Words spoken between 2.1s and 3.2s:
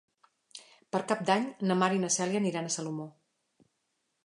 Cèlia aniran a Salomó.